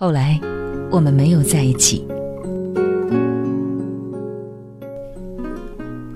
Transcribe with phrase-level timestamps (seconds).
[0.00, 0.38] 后来，
[0.92, 2.06] 我们没有在一起。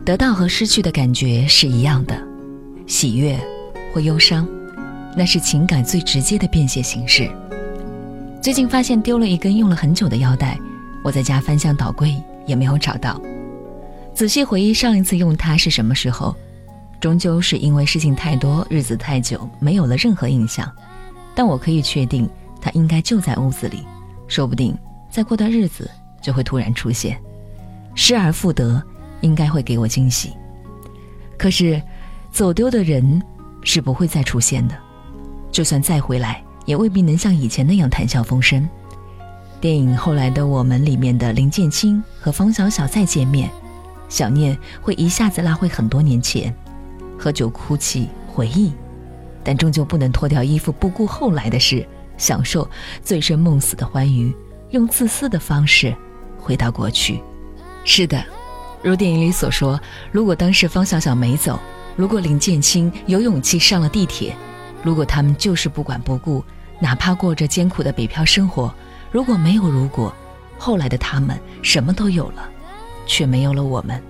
[0.05, 2.17] 得到和失去的感觉是一样的，
[2.87, 3.37] 喜悦
[3.93, 4.47] 或忧伤，
[5.17, 7.29] 那是情感最直接的变现形式。
[8.41, 10.57] 最近发现丢了一根用了很久的腰带，
[11.03, 12.15] 我在家翻箱倒柜
[12.47, 13.21] 也没有找到。
[14.15, 16.33] 仔细回忆上一次用它是什么时候，
[17.01, 20.71] 终究是因为事情太多，日子太久，没有了任何印象。
[21.35, 22.31] 但我可以确定。
[22.63, 23.85] 他应该就在屋子里，
[24.29, 24.75] 说不定
[25.11, 25.91] 再过段日子
[26.23, 27.21] 就会突然出现，
[27.97, 28.81] 失而复得，
[29.21, 30.33] 应该会给我惊喜。
[31.37, 31.83] 可是，
[32.31, 33.21] 走丢的人
[33.65, 34.77] 是不会再出现的，
[35.51, 38.67] 就算再回来，也未必能像以前那样谈笑风生。
[39.61, 43.51] 电影《后来的我们》里面的林建清和方小小再见面，
[44.09, 46.55] 小念会一下子拉回很多年前，
[47.19, 48.73] 喝酒哭泣回忆，
[49.43, 51.87] 但终究不能脱掉衣服，不顾后来的事。
[52.23, 52.69] 享受
[53.03, 54.33] 醉生梦死的欢愉，
[54.71, 55.93] 用自私的方式
[56.39, 57.21] 回到过去。
[57.85, 58.25] 是的，
[58.81, 59.79] 如电影里所说，
[60.13, 61.59] 如果当时方小小没走，
[61.97, 64.37] 如果林建清有勇气上了地铁，
[64.85, 66.45] 如果他们就是不管不顾，
[66.79, 68.73] 哪怕过着艰苦的北漂生活，
[69.11, 70.15] 如果没有如果，
[70.57, 72.49] 后来的他们什么都有了，
[73.05, 74.01] 却没有了我们。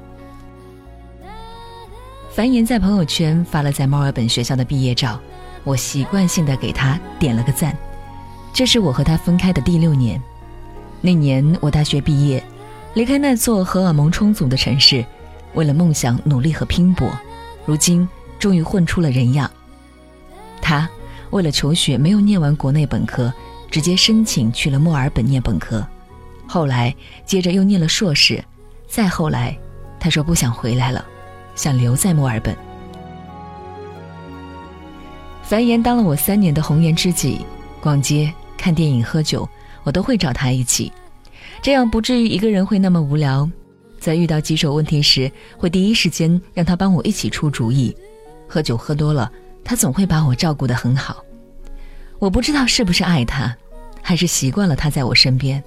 [2.31, 5.19] 樊言在朋友圈发了在墨尔本学校的毕业照，
[5.65, 7.75] 我习惯性的给他点了个赞。
[8.53, 10.23] 这是我和他分开的第六年，
[11.01, 12.43] 那年我大学毕业，
[12.95, 15.05] 离开那座荷尔蒙充足的城市，
[15.55, 17.11] 为了梦想努力和拼搏，
[17.65, 18.07] 如今
[18.39, 19.51] 终于混出了人样。
[20.61, 20.89] 他
[21.31, 23.33] 为了求学没有念完国内本科，
[23.71, 25.85] 直接申请去了墨尔本念本科，
[26.47, 28.45] 后来接着又念了硕士，
[28.87, 29.57] 再后来，
[29.99, 31.03] 他说不想回来了，
[31.55, 32.55] 想留在墨尔本。
[35.43, 37.45] 樊言当了我三年的红颜知己，
[37.81, 38.33] 逛街。
[38.57, 39.49] 看电影、喝酒，
[39.83, 40.93] 我都会找他一起，
[41.61, 43.49] 这样不至于一个人会那么无聊。
[43.99, 47.97] 在遇到棘手问题时，会第一时间让他帮我一起出主意。
[48.49, 49.31] 喝酒喝多了，
[49.65, 51.25] 他总会把我照顾得很好。
[52.19, 53.57] 我不知道是不是爱他，
[54.01, 55.63] 还是习惯了他在我身边。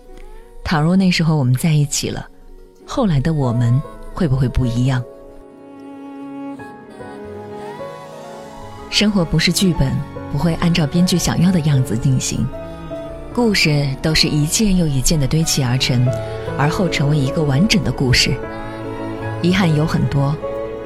[0.64, 2.28] 倘若那时候我们在一起了，
[2.86, 3.82] 后来的我们
[4.14, 5.04] 会不会不一样？
[8.90, 9.92] 生活不是剧本，
[10.32, 12.46] 不会按照编剧想要的样子进行。
[13.36, 16.08] 故事都是一件又一件的堆砌而成，
[16.58, 18.34] 而后成为一个完整的故事。
[19.42, 20.34] 遗憾有很多，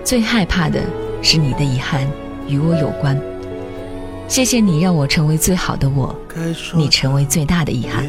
[0.03, 0.81] 最害怕的
[1.21, 2.07] 是你的遗憾
[2.47, 3.15] 与我有关。
[4.27, 6.15] 谢谢你让我成为最好的我，
[6.75, 8.03] 你成为最大的遗憾。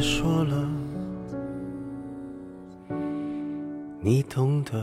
[4.00, 4.82] 你懂得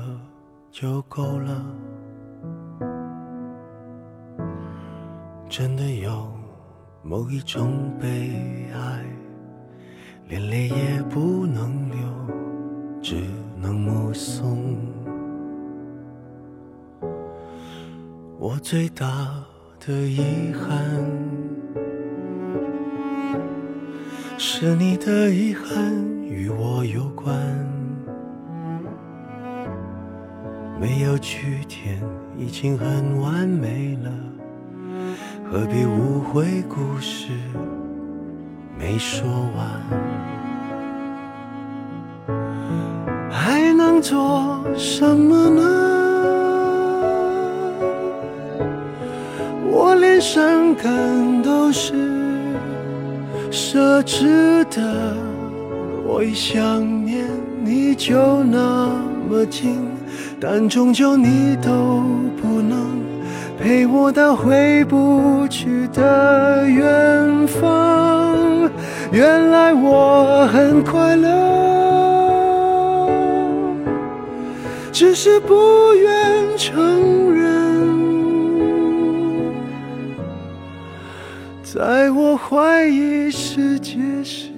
[0.72, 1.66] 就够了。
[5.50, 6.31] 真的有
[7.01, 8.29] 某一种悲
[8.72, 9.03] 哀。
[10.29, 11.97] 连泪也不能流，
[13.01, 13.15] 只
[13.61, 14.75] 能目送。
[18.37, 19.05] 我最大
[19.79, 20.75] 的遗憾，
[24.37, 27.33] 是你的遗憾与我有关。
[30.79, 32.01] 没有句点
[32.37, 34.11] 已经很完美了，
[35.49, 37.31] 何必误会故事？
[38.77, 39.81] 没说完，
[44.09, 45.62] 做什么呢？
[49.69, 51.94] 我连伤感都是
[53.51, 55.13] 奢侈的。
[56.06, 56.63] 我一想
[57.03, 57.25] 念
[57.62, 58.16] 你就
[58.46, 58.88] 那
[59.29, 59.75] 么近，
[60.40, 62.01] 但终究你都
[62.41, 63.01] 不能
[63.59, 68.72] 陪我到回不去的远方。
[69.12, 71.28] 原来我很快乐，
[75.00, 77.88] 只是不愿承认。
[81.62, 83.94] 在我怀疑世界
[84.24, 84.50] 时，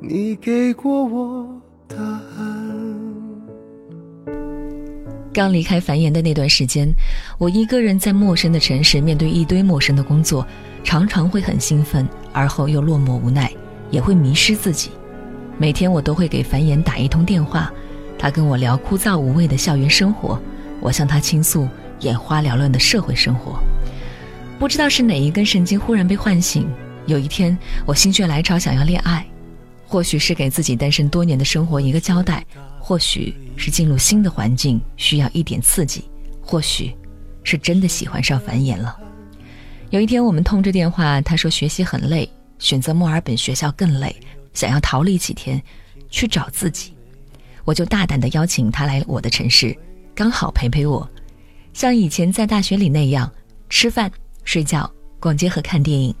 [0.00, 1.46] 你给过我
[1.86, 3.00] 答案。
[5.32, 6.92] 刚离开繁衍的那段时间，
[7.38, 10.44] 我一个人在陌生的城市，面对一堆陌生的工作。
[10.82, 13.48] 常常会很兴奋，而后又落寞无奈，
[13.92, 14.90] 也会迷失自己。
[15.62, 17.72] 每天我都会给繁衍打一通电话，
[18.18, 20.36] 他跟我聊枯燥无味的校园生活，
[20.80, 21.68] 我向他倾诉
[22.00, 23.62] 眼花缭乱的社会生活。
[24.58, 26.68] 不知道是哪一根神经忽然被唤醒，
[27.06, 27.56] 有一天
[27.86, 29.24] 我心血来潮想要恋爱，
[29.86, 32.44] 或许是给自己单身多年的生活一个交代，
[32.80, 36.02] 或许是进入新的环境需要一点刺激，
[36.40, 36.92] 或许
[37.44, 38.98] 是真的喜欢上繁衍了。
[39.90, 44.16] 有一天，我们通着电话，他说学习很累，选择墨尔本学校更累，
[44.54, 45.62] 想要逃离几天，
[46.10, 46.92] 去找自己，
[47.64, 49.76] 我就大胆的邀请他来我的城市，
[50.14, 51.08] 刚好陪陪我，
[51.72, 53.30] 像以前在大学里那样
[53.68, 54.10] 吃饭、
[54.44, 56.14] 睡觉、逛街和看电影。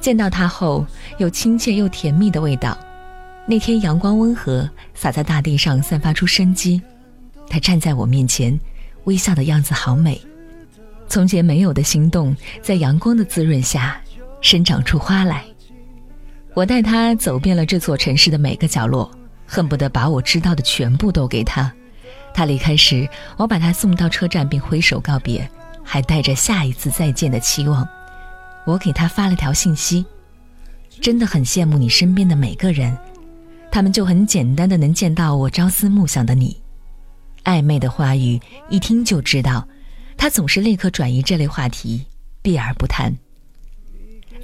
[0.00, 0.86] 见到他后，
[1.18, 2.78] 有亲切又甜蜜的味道。
[3.46, 6.80] 那天阳光温和，洒在大地上，散发出生机。
[7.48, 8.58] 他站在我面前，
[9.04, 10.20] 微笑的样子好美。
[11.08, 14.00] 从前没有的心动，在阳光的滋润下，
[14.40, 15.44] 生长出花来。
[16.56, 19.10] 我带他走遍了这座城市的每个角落，
[19.46, 21.70] 恨不得把我知道的全部都给他。
[22.32, 23.06] 他离开时，
[23.36, 25.46] 我把他送到车站，并挥手告别，
[25.84, 27.86] 还带着下一次再见的期望。
[28.64, 30.02] 我给他发了条信息
[31.02, 32.96] ：“真的很羡慕你身边的每个人，
[33.70, 36.58] 他们就很简单的能见到我朝思暮想的你。”
[37.44, 39.68] 暧昧的话语一听就知道。
[40.16, 42.06] 他总是立刻转移这类话题，
[42.40, 43.14] 避而不谈。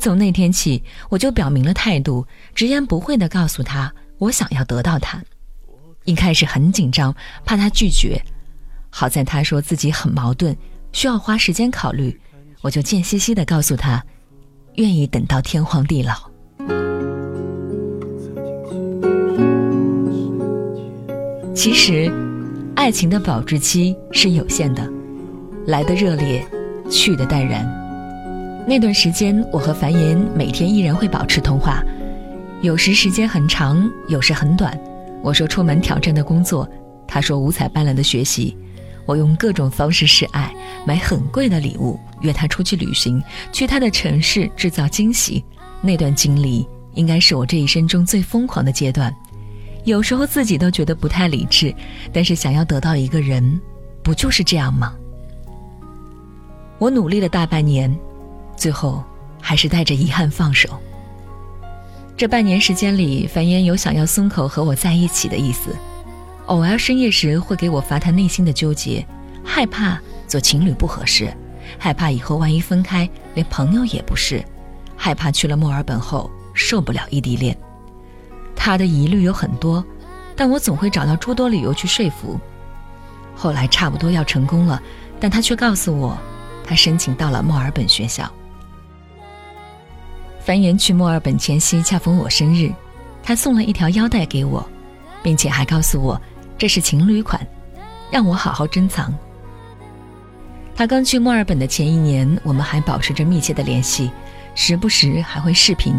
[0.02, 2.26] 从那天起，我就表明了态度，
[2.56, 5.22] 直言不讳地告诉他我想要得到他。
[6.06, 7.14] 一开始很紧张，
[7.44, 8.20] 怕他拒绝，
[8.90, 10.56] 好在他说自己很矛盾，
[10.90, 12.20] 需要花时间考虑，
[12.62, 14.04] 我就贱兮兮地告诉他，
[14.74, 16.28] 愿意等到天荒地老。
[21.54, 22.12] 其实，
[22.74, 24.82] 爱情的保质期是有限的。
[25.68, 26.44] 来的热烈，
[26.90, 27.81] 去的淡然。
[28.66, 31.82] 那段时间，我和樊岩每天依然会保持通话，
[32.60, 34.78] 有时时间很长，有时很短。
[35.20, 36.68] 我说出门挑战的工作，
[37.06, 38.56] 他说五彩斑斓的学习。
[39.04, 40.54] 我用各种方式示爱，
[40.86, 43.20] 买很贵的礼物，约他出去旅行，
[43.50, 45.44] 去他的城市制造惊喜。
[45.80, 46.64] 那段经历
[46.94, 49.12] 应该是我这一生中最疯狂的阶段，
[49.82, 51.74] 有时候自己都觉得不太理智，
[52.12, 53.60] 但是想要得到一个人，
[54.04, 54.94] 不就是这样吗？
[56.78, 57.92] 我努力了大半年，
[58.62, 59.02] 最后
[59.40, 60.68] 还是带着遗憾放手。
[62.16, 65.74] 这半年时间里，樊嫣有想要松口和我在一起的意思，
[66.46, 69.04] 偶尔深夜时会给我发他内心的纠结，
[69.42, 71.34] 害怕做情侣不合适，
[71.76, 74.40] 害怕以后万一分开连朋友也不是，
[74.96, 77.58] 害怕去了墨尔本后受不了异地恋。
[78.54, 79.84] 他的疑虑有很多，
[80.36, 82.38] 但我总会找到诸多理由去说服。
[83.34, 84.80] 后来差不多要成功了，
[85.18, 86.16] 但他却告诉我。
[86.64, 88.32] 他申请到了墨尔本学校。
[90.44, 92.72] 樊岩去墨尔本前夕恰逢我生日，
[93.22, 94.68] 他送了一条腰带给我，
[95.22, 96.20] 并且还告诉我
[96.58, 97.46] 这是情侣款，
[98.10, 99.14] 让我好好珍藏。
[100.74, 104.10] 他刚去墨尔本的前一年，我们还保持着密切的联系，
[104.56, 105.94] 时不时还会视频，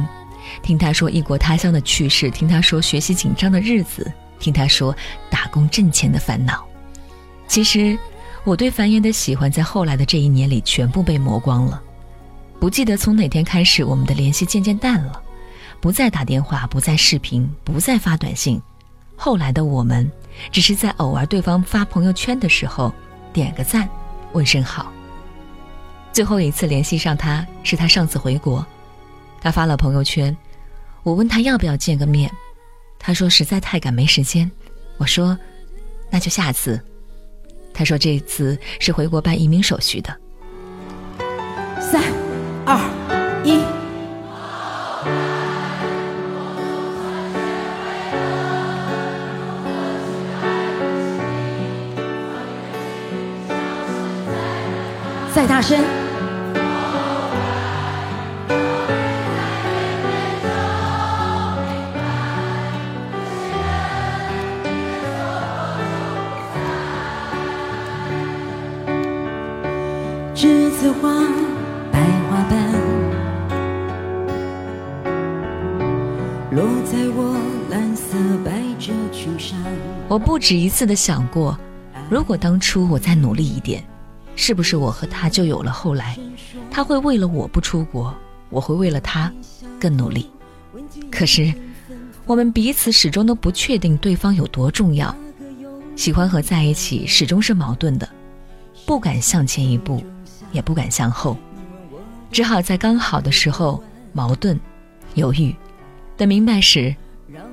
[0.62, 4.94] 听他说异国他乡的趣事，听他说学习紧张的日子，听他说
[5.30, 6.66] 打工挣钱的烦恼。
[7.48, 7.98] 其实。
[8.46, 11.82] 我对樊岩的喜欢，在后来的这一年里全部被磨光了。
[12.64, 15.22] 不记得从哪天开始，我们的联系渐渐淡了，
[15.82, 18.62] 不再打电话，不再视频，不再发短信。
[19.18, 20.10] 后来的我们，
[20.50, 22.96] 只是在偶尔对方发朋友圈的时候，
[23.34, 23.90] 点个赞，
[24.32, 24.94] 问声好。
[26.14, 28.66] 最后一次联系上他，是他上次回国，
[29.42, 30.34] 他发了朋友圈，
[31.04, 32.32] 我问他要不要见个面，
[32.98, 34.50] 他说实在太赶没时间。
[34.96, 35.38] 我说，
[36.10, 36.82] 那就下次。
[37.74, 40.18] 他说：“这次是回国办移民手续的。”
[55.64, 55.80] 声！
[70.36, 71.10] 栀子花，
[71.94, 72.60] 白花瓣，
[76.52, 77.38] 落在我
[77.70, 79.58] 蓝色百褶裙上。
[80.10, 81.58] 我不止一次的想过，
[82.10, 83.82] 如果当初我再努力一点，
[84.36, 86.18] 是不是我和他就有了后来？
[86.72, 88.14] 他会为了我不出国，
[88.50, 89.32] 我会为了他
[89.80, 90.30] 更努力。
[91.12, 91.54] 可是，
[92.26, 95.16] 我们彼此始终都不确定对方有多重要，
[95.96, 98.08] 喜欢和在一起始终是矛盾的，
[98.86, 100.04] 不敢向前一步。
[100.52, 101.36] 也不敢向后，
[102.32, 104.60] 只好在刚好的时候矛盾、
[105.16, 105.52] 犹豫，
[106.16, 106.96] 等明白时，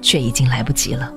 [0.03, 1.11] 却已经来不及了。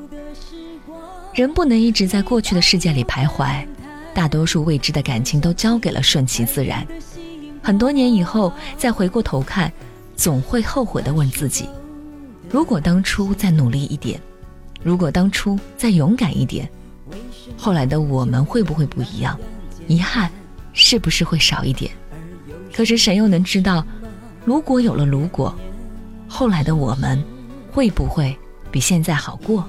[1.34, 3.68] 人不能一直在过去的世界里徘徊，
[4.14, 6.86] 大多数未知的感情都交给了顺其自然。
[7.62, 9.72] 很多年以后再回过头看，
[10.16, 11.68] 总会后悔的问自己：
[12.50, 14.20] 如果当初再努力一点，
[14.84, 16.70] 如果当初再勇敢一点，
[17.58, 19.40] 后来的我们会不会不一样？
[19.88, 20.30] 遗憾。
[20.76, 21.92] 是不是会少一点？
[22.74, 23.86] 可是谁又能知道，
[24.44, 25.54] 如果有了如果，
[26.28, 27.24] 后来的我们
[27.72, 28.36] 会不会
[28.72, 29.64] 比现在好过？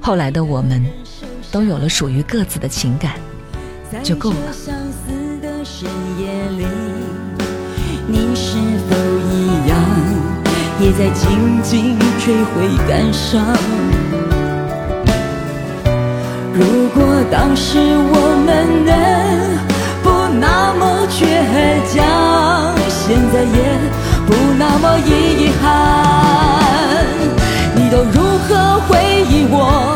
[0.00, 0.84] 后来的我们
[1.56, 3.12] 都有了属于各自的情感，
[4.02, 4.36] 就够了。
[8.06, 8.58] 你是
[8.90, 8.94] 否
[9.32, 9.80] 一样，
[10.78, 13.42] 也在静静追悔感伤？
[16.52, 18.92] 如果当时我们能
[20.02, 21.24] 不那么倔
[21.88, 22.04] 强，
[22.86, 23.58] 现在也
[24.26, 25.64] 不那么遗憾。
[27.74, 29.95] 你都如何回忆我？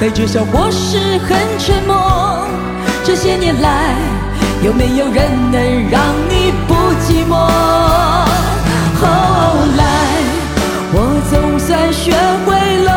[0.00, 2.48] 带着笑或是很沉默？
[3.04, 3.94] 这些年来。
[4.62, 7.32] 有没有人能让你不寂寞？
[9.00, 9.06] 后
[9.78, 9.82] 来
[10.92, 10.96] 我
[11.30, 12.12] 总算学
[12.44, 12.90] 会了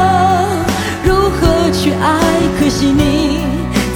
[1.06, 2.20] 如何去爱，
[2.60, 3.46] 可惜你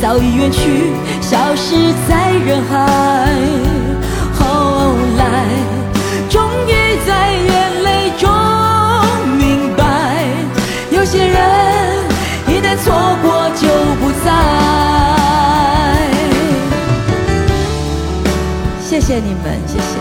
[0.01, 3.16] 早已远去，消失在人海。
[19.17, 19.97] 谢谢你们，谢谢。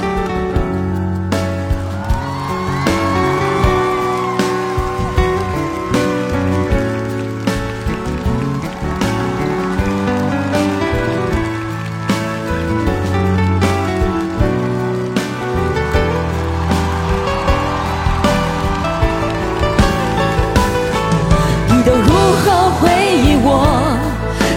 [21.74, 22.12] 你都如
[22.44, 23.66] 何回忆我？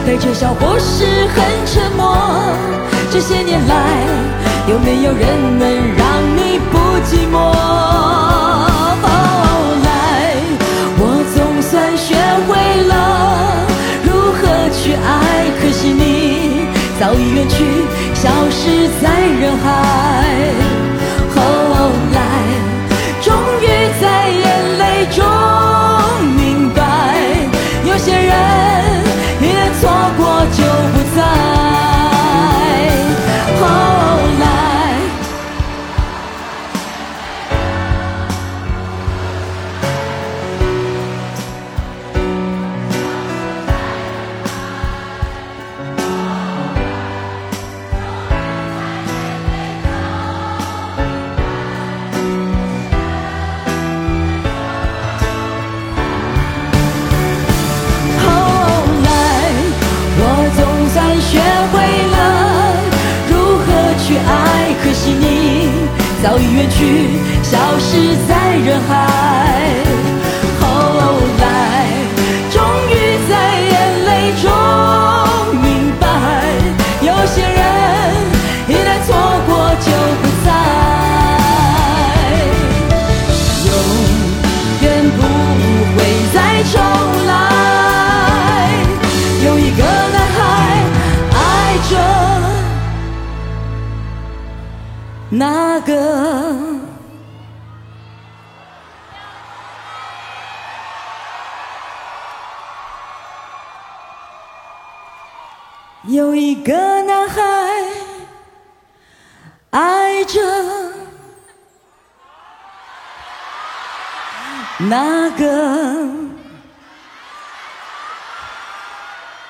[0.05, 2.17] 带着笑或是很沉默？
[3.11, 3.73] 这些年来，
[4.83, 6.05] 没有人能让
[6.35, 7.35] 你不寂寞？
[9.01, 9.05] 后
[9.83, 9.87] 来，
[10.97, 11.01] 我
[11.33, 12.15] 总算学
[12.47, 12.49] 会
[12.87, 12.93] 了
[14.03, 16.01] 如何去爱，可惜你
[16.99, 17.55] 早已远去，
[18.13, 19.03] 消失在
[19.39, 19.67] 人海。
[66.21, 67.07] 早已远去，
[67.43, 69.58] 消失在人海。
[95.31, 95.93] 那个
[106.05, 107.41] 有一个男孩
[109.69, 110.39] 爱着
[114.79, 116.07] 那个，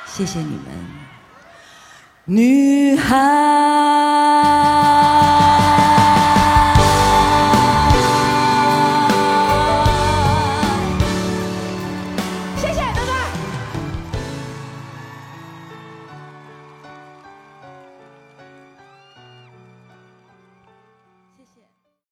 [0.06, 0.66] 谢谢你们，
[2.26, 4.19] 女孩。